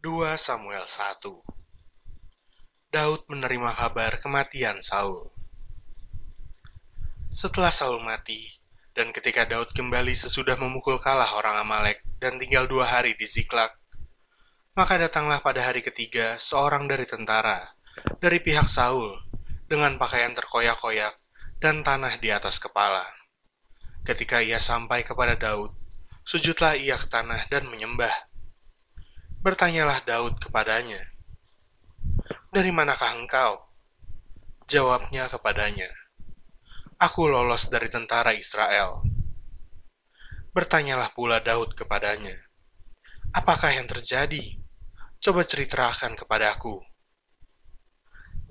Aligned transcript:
2 0.00 0.32
Samuel 0.40 0.88
1 0.88 1.28
Daud 2.88 3.20
menerima 3.28 3.68
kabar 3.76 4.16
kematian 4.24 4.80
Saul. 4.80 5.28
Setelah 7.28 7.68
Saul 7.68 8.00
mati, 8.00 8.48
dan 8.96 9.12
ketika 9.12 9.44
Daud 9.44 9.76
kembali 9.76 10.16
sesudah 10.16 10.56
memukul 10.56 10.96
kalah 11.04 11.28
orang 11.36 11.60
Amalek 11.60 12.00
dan 12.16 12.40
tinggal 12.40 12.64
dua 12.64 12.88
hari 12.88 13.12
di 13.12 13.28
Ziklag, 13.28 13.68
maka 14.72 14.96
datanglah 14.96 15.44
pada 15.44 15.60
hari 15.60 15.84
ketiga 15.84 16.40
seorang 16.40 16.88
dari 16.88 17.04
tentara, 17.04 17.68
dari 18.24 18.40
pihak 18.40 18.72
Saul, 18.72 19.20
dengan 19.68 20.00
pakaian 20.00 20.32
terkoyak-koyak 20.32 21.12
dan 21.60 21.84
tanah 21.84 22.16
di 22.16 22.32
atas 22.32 22.56
kepala. 22.56 23.04
Ketika 24.08 24.40
ia 24.40 24.64
sampai 24.64 25.04
kepada 25.04 25.36
Daud, 25.36 25.76
sujudlah 26.24 26.80
ia 26.80 26.96
ke 26.96 27.04
tanah 27.04 27.52
dan 27.52 27.68
menyembah 27.68 28.29
Bertanyalah 29.40 30.04
Daud 30.04 30.36
kepadanya, 30.36 31.00
"Dari 32.52 32.68
manakah 32.68 33.16
engkau?" 33.16 33.56
Jawabnya 34.68 35.32
kepadanya, 35.32 35.88
"Aku 37.00 37.24
lolos 37.24 37.72
dari 37.72 37.88
tentara 37.88 38.36
Israel." 38.36 39.00
Bertanyalah 40.52 41.16
pula 41.16 41.40
Daud 41.40 41.72
kepadanya, 41.72 42.36
"Apakah 43.32 43.72
yang 43.72 43.88
terjadi? 43.88 44.60
Coba 45.24 45.40
ceritakan 45.40 46.20
kepadaku." 46.20 46.84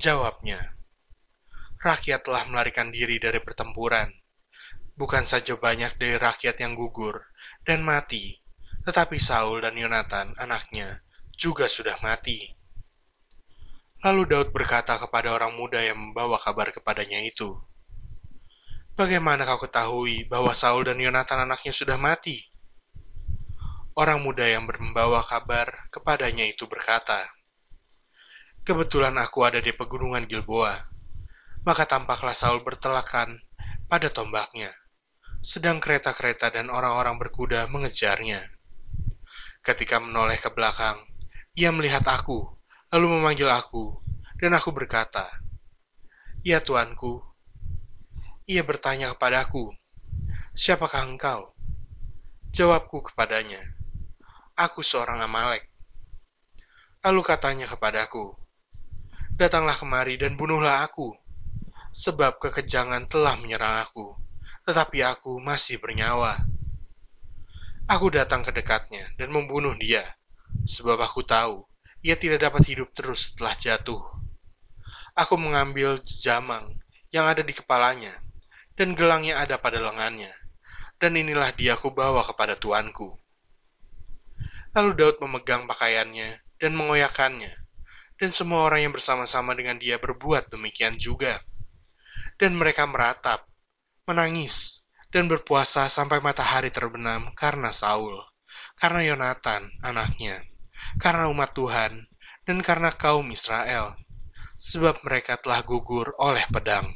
Jawabnya, 0.00 0.56
"Rakyat 1.84 2.24
telah 2.24 2.48
melarikan 2.48 2.88
diri 2.88 3.20
dari 3.20 3.44
pertempuran. 3.44 4.08
Bukan 4.96 5.28
saja 5.28 5.52
banyak 5.52 6.00
dari 6.00 6.16
rakyat 6.16 6.64
yang 6.64 6.72
gugur 6.72 7.28
dan 7.68 7.84
mati, 7.84 8.40
tetapi 8.88 9.20
Saul 9.20 9.60
dan 9.60 9.76
Yonatan, 9.76 10.32
anaknya, 10.40 11.04
juga 11.36 11.68
sudah 11.68 12.00
mati. 12.00 12.56
Lalu 14.00 14.32
Daud 14.32 14.48
berkata 14.48 14.96
kepada 14.96 15.36
orang 15.36 15.60
muda 15.60 15.84
yang 15.84 16.00
membawa 16.00 16.40
kabar 16.40 16.72
kepadanya 16.72 17.20
itu, 17.20 17.52
Bagaimana 18.96 19.44
kau 19.44 19.60
ketahui 19.60 20.24
bahwa 20.24 20.56
Saul 20.56 20.88
dan 20.88 20.96
Yonatan 20.96 21.44
anaknya 21.44 21.70
sudah 21.70 22.00
mati? 22.00 22.48
Orang 23.92 24.24
muda 24.24 24.48
yang 24.48 24.64
membawa 24.64 25.20
kabar 25.20 25.68
kepadanya 25.92 26.48
itu 26.48 26.64
berkata, 26.64 27.28
Kebetulan 28.64 29.14
aku 29.20 29.44
ada 29.44 29.60
di 29.60 29.70
pegunungan 29.76 30.24
Gilboa, 30.24 30.72
maka 31.62 31.84
tampaklah 31.84 32.32
Saul 32.32 32.64
bertelakan 32.64 33.36
pada 33.84 34.08
tombaknya, 34.08 34.72
sedang 35.44 35.76
kereta-kereta 35.76 36.56
dan 36.56 36.72
orang-orang 36.72 37.20
berkuda 37.20 37.68
mengejarnya. 37.68 38.57
Ketika 39.60 40.00
menoleh 40.00 40.38
ke 40.40 40.48
belakang, 40.50 40.96
ia 41.58 41.68
melihat 41.74 42.06
aku, 42.08 42.46
lalu 42.94 43.18
memanggil 43.18 43.50
aku, 43.52 44.00
dan 44.40 44.56
aku 44.56 44.72
berkata, 44.72 45.28
Ya 46.40 46.62
tuanku. 46.62 47.20
Ia 48.48 48.64
bertanya 48.64 49.12
kepadaku, 49.12 49.74
Siapakah 50.56 51.04
engkau? 51.04 51.52
Jawabku 52.54 53.04
kepadanya, 53.12 53.60
Aku 54.56 54.80
seorang 54.80 55.20
Amalek. 55.20 55.68
Lalu 57.04 57.20
katanya 57.20 57.68
kepadaku, 57.68 58.32
Datanglah 59.36 59.76
kemari 59.76 60.18
dan 60.18 60.34
bunuhlah 60.34 60.82
aku, 60.82 61.14
sebab 61.92 62.40
kekejangan 62.40 63.06
telah 63.06 63.36
menyerang 63.38 63.84
aku, 63.84 64.16
tetapi 64.64 65.04
aku 65.04 65.38
masih 65.38 65.78
bernyawa. 65.78 66.47
Aku 67.88 68.12
datang 68.12 68.44
ke 68.44 68.52
dekatnya 68.52 69.00
dan 69.16 69.32
membunuh 69.32 69.72
dia, 69.80 70.04
sebab 70.68 71.00
aku 71.00 71.24
tahu 71.24 71.64
ia 72.04 72.20
tidak 72.20 72.44
dapat 72.44 72.68
hidup 72.68 72.92
terus 72.92 73.32
setelah 73.32 73.56
jatuh. 73.56 74.04
Aku 75.16 75.40
mengambil 75.40 75.96
jamang 76.04 76.68
yang 77.08 77.24
ada 77.24 77.40
di 77.40 77.56
kepalanya, 77.56 78.12
dan 78.76 78.92
gelangnya 78.92 79.40
ada 79.40 79.56
pada 79.56 79.80
lengannya, 79.80 80.28
dan 81.00 81.16
inilah 81.16 81.48
dia 81.56 81.80
aku 81.80 81.88
bawa 81.88 82.22
kepada 82.28 82.60
tuanku. 82.60 83.16
Lalu 84.76 84.90
Daud 84.92 85.16
memegang 85.24 85.64
pakaiannya 85.64 86.60
dan 86.60 86.76
mengoyakkannya, 86.76 87.50
dan 88.20 88.30
semua 88.36 88.68
orang 88.68 88.84
yang 88.84 88.92
bersama-sama 88.92 89.56
dengan 89.56 89.80
dia 89.80 89.96
berbuat 89.96 90.52
demikian 90.52 91.00
juga. 91.00 91.40
Dan 92.36 92.54
mereka 92.54 92.86
meratap, 92.86 93.48
menangis, 94.06 94.86
dan 95.08 95.24
berpuasa 95.26 95.88
sampai 95.88 96.20
matahari 96.20 96.68
terbenam 96.68 97.32
karena 97.32 97.72
Saul, 97.72 98.20
karena 98.76 99.04
Yonatan, 99.08 99.72
anaknya, 99.80 100.44
karena 101.00 101.32
umat 101.32 101.56
Tuhan, 101.56 102.06
dan 102.44 102.58
karena 102.60 102.92
kaum 102.92 103.24
Israel, 103.32 103.96
sebab 104.60 105.00
mereka 105.04 105.40
telah 105.40 105.64
gugur 105.64 106.12
oleh 106.20 106.44
pedang. 106.52 106.88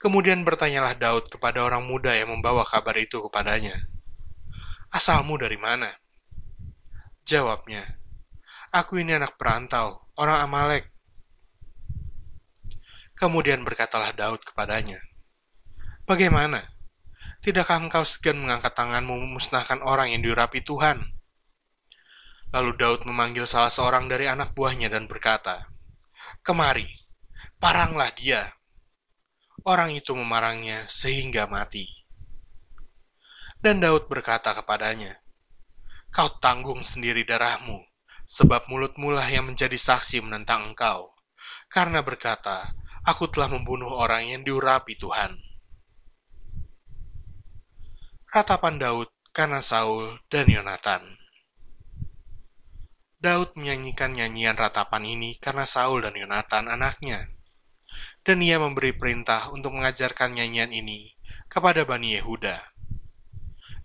Kemudian 0.00 0.44
bertanyalah 0.44 0.92
Daud 0.96 1.32
kepada 1.32 1.64
orang 1.64 1.88
muda 1.88 2.12
yang 2.12 2.32
membawa 2.32 2.64
kabar 2.64 2.96
itu 3.00 3.24
kepadanya, 3.28 3.72
Asalmu 4.92 5.40
dari 5.40 5.56
mana? 5.56 5.88
Jawabnya, 7.24 7.82
Aku 8.74 9.00
ini 9.00 9.16
anak 9.16 9.40
perantau, 9.40 10.04
orang 10.18 10.44
Amalek. 10.44 10.84
Kemudian 13.14 13.62
berkatalah 13.62 14.10
Daud 14.12 14.42
kepadanya, 14.42 14.98
Bagaimana? 16.04 16.60
Tidakkah 17.40 17.80
engkau 17.80 18.04
segan 18.04 18.36
mengangkat 18.36 18.76
tanganmu 18.76 19.24
memusnahkan 19.24 19.80
orang 19.80 20.12
yang 20.12 20.20
diurapi 20.20 20.60
Tuhan? 20.60 21.00
Lalu 22.52 22.76
Daud 22.76 23.08
memanggil 23.08 23.48
salah 23.48 23.72
seorang 23.72 24.04
dari 24.04 24.28
anak 24.28 24.52
buahnya 24.52 24.92
dan 24.92 25.08
berkata, 25.08 25.64
Kemari, 26.44 26.84
paranglah 27.56 28.12
dia. 28.12 28.44
Orang 29.64 29.96
itu 29.96 30.12
memarangnya 30.12 30.84
sehingga 30.92 31.48
mati. 31.48 31.88
Dan 33.56 33.80
Daud 33.80 34.04
berkata 34.04 34.52
kepadanya, 34.52 35.24
Kau 36.12 36.28
tanggung 36.36 36.84
sendiri 36.84 37.24
darahmu, 37.24 37.80
sebab 38.28 38.68
mulutmu 38.68 39.08
lah 39.08 39.24
yang 39.24 39.48
menjadi 39.48 39.80
saksi 39.80 40.20
menentang 40.20 40.68
engkau. 40.76 41.16
Karena 41.72 42.04
berkata, 42.04 42.76
Aku 43.08 43.32
telah 43.32 43.48
membunuh 43.48 43.88
orang 43.88 44.28
yang 44.28 44.44
diurapi 44.44 45.00
Tuhan 45.00 45.53
ratapan 48.34 48.82
Daud 48.82 49.06
karena 49.30 49.62
Saul 49.62 50.18
dan 50.26 50.50
Yonatan. 50.50 51.06
Daud 53.22 53.54
menyanyikan 53.54 54.10
nyanyian 54.10 54.58
ratapan 54.58 55.06
ini 55.06 55.38
karena 55.38 55.62
Saul 55.62 56.02
dan 56.02 56.18
Yonatan 56.18 56.66
anaknya. 56.66 57.30
Dan 58.26 58.42
ia 58.42 58.58
memberi 58.58 58.90
perintah 58.90 59.54
untuk 59.54 59.78
mengajarkan 59.78 60.34
nyanyian 60.34 60.74
ini 60.74 61.14
kepada 61.46 61.86
Bani 61.86 62.18
Yehuda. 62.18 62.58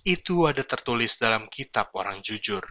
Itu 0.02 0.50
ada 0.50 0.66
tertulis 0.66 1.22
dalam 1.22 1.46
kitab 1.46 1.94
orang 1.94 2.18
jujur. 2.26 2.66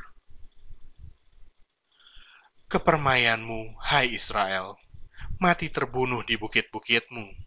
Kepermayanmu, 2.67 3.79
hai 3.87 4.19
Israel, 4.19 4.75
mati 5.39 5.71
terbunuh 5.71 6.27
di 6.27 6.35
bukit-bukitmu. 6.35 7.39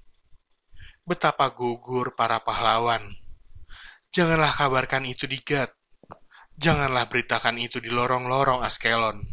Betapa 1.04 1.52
gugur 1.52 2.16
para 2.16 2.40
pahlawan 2.40 3.12
Janganlah 4.12 4.52
kabarkan 4.60 5.08
itu 5.08 5.24
di 5.24 5.40
Gad. 5.40 5.72
Janganlah 6.60 7.08
beritakan 7.08 7.56
itu 7.56 7.80
di 7.80 7.88
lorong-lorong 7.88 8.60
Askelon. 8.60 9.24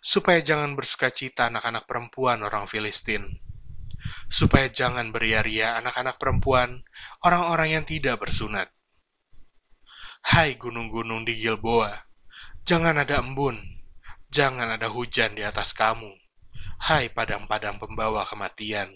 Supaya 0.00 0.40
jangan 0.40 0.72
bersuka 0.72 1.12
cita 1.12 1.52
anak-anak 1.52 1.84
perempuan 1.84 2.40
orang 2.40 2.64
Filistin. 2.64 3.28
Supaya 4.32 4.72
jangan 4.72 5.12
beria-ria 5.12 5.76
anak-anak 5.76 6.16
perempuan 6.16 6.80
orang-orang 7.28 7.76
yang 7.76 7.84
tidak 7.84 8.16
bersunat. 8.16 8.72
Hai 10.24 10.56
gunung-gunung 10.56 11.28
di 11.28 11.36
Gilboa, 11.36 11.92
jangan 12.64 12.96
ada 12.96 13.20
embun, 13.20 13.60
jangan 14.32 14.80
ada 14.80 14.88
hujan 14.88 15.36
di 15.36 15.44
atas 15.44 15.76
kamu. 15.76 16.08
Hai 16.80 17.12
padang-padang 17.12 17.76
pembawa 17.76 18.24
kematian. 18.24 18.88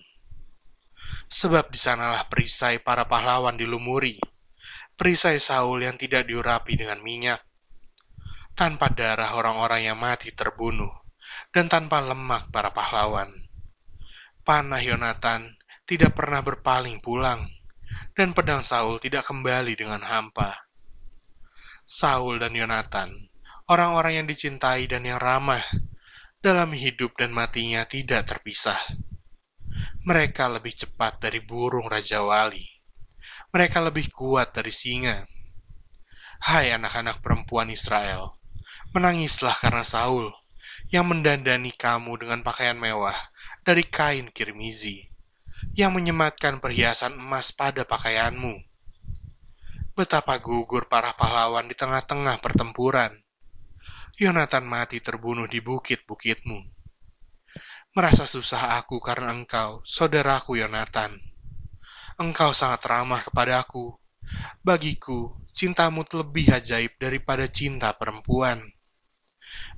Sebab 1.28 1.68
di 1.68 1.76
sanalah 1.76 2.24
perisai 2.24 2.80
para 2.80 3.04
pahlawan 3.04 3.60
dilumuri, 3.60 4.16
perisai 5.00 5.40
Saul 5.40 5.88
yang 5.88 5.96
tidak 5.96 6.28
diurapi 6.28 6.76
dengan 6.76 7.00
minyak, 7.00 7.40
tanpa 8.52 8.92
darah 8.92 9.32
orang-orang 9.32 9.88
yang 9.88 9.96
mati 9.96 10.28
terbunuh, 10.28 10.92
dan 11.56 11.72
tanpa 11.72 12.04
lemak 12.04 12.52
para 12.52 12.68
pahlawan. 12.76 13.32
Panah 14.44 14.84
Yonatan 14.84 15.56
tidak 15.88 16.12
pernah 16.12 16.44
berpaling 16.44 17.00
pulang, 17.00 17.48
dan 18.12 18.36
pedang 18.36 18.60
Saul 18.60 19.00
tidak 19.00 19.24
kembali 19.24 19.72
dengan 19.72 20.04
hampa. 20.04 20.68
Saul 21.88 22.36
dan 22.36 22.52
Yonatan, 22.52 23.16
orang-orang 23.72 24.20
yang 24.20 24.26
dicintai 24.28 24.84
dan 24.84 25.08
yang 25.08 25.16
ramah, 25.16 25.64
dalam 26.44 26.76
hidup 26.76 27.16
dan 27.16 27.32
matinya 27.32 27.88
tidak 27.88 28.28
terpisah. 28.28 28.76
Mereka 30.04 30.44
lebih 30.52 30.76
cepat 30.76 31.24
dari 31.24 31.40
burung 31.40 31.88
Raja 31.88 32.20
Wali 32.20 32.79
mereka 33.50 33.82
lebih 33.82 34.14
kuat 34.14 34.54
dari 34.54 34.70
singa. 34.70 35.26
Hai 36.40 36.70
anak-anak 36.70 37.18
perempuan 37.18 37.68
Israel, 37.68 38.40
Menangislah 38.90 39.54
karena 39.54 39.86
Saul, 39.86 40.34
yang 40.90 41.06
mendandani 41.06 41.70
kamu 41.70 42.18
dengan 42.18 42.42
pakaian 42.42 42.74
mewah 42.74 43.14
dari 43.62 43.86
kain 43.86 44.34
kirmizi, 44.34 45.06
yang 45.78 45.94
menyematkan 45.94 46.58
perhiasan 46.58 47.14
emas 47.14 47.54
pada 47.54 47.86
pakaianmu. 47.86 48.58
Betapa 49.94 50.42
gugur 50.42 50.90
para 50.90 51.14
pahlawan 51.14 51.70
di 51.70 51.78
tengah-tengah 51.78 52.42
pertempuran. 52.42 53.14
Yonatan 54.18 54.66
mati 54.66 54.98
terbunuh 54.98 55.46
di 55.46 55.62
bukit-bukitmu. 55.62 56.58
Merasa 57.94 58.26
susah 58.26 58.74
aku 58.82 58.98
karena 58.98 59.30
engkau, 59.30 59.86
saudaraku 59.86 60.58
Yonatan. 60.58 61.29
Engkau 62.20 62.52
sangat 62.52 62.84
ramah 62.84 63.24
kepadaku. 63.24 63.96
Bagiku, 64.60 65.32
cintamu 65.48 66.04
lebih 66.04 66.52
ajaib 66.52 66.92
daripada 67.00 67.48
cinta 67.48 67.96
perempuan 67.96 68.60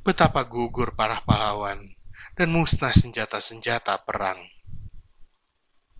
betapa 0.02 0.42
gugur 0.42 0.98
para 0.98 1.22
pahlawan 1.22 1.78
dan 2.34 2.48
musnah 2.50 2.90
senjata-senjata 2.90 4.02
perang. 4.02 4.42